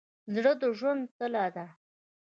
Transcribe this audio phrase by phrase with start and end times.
[0.33, 1.65] زړه د ژوند تله ده.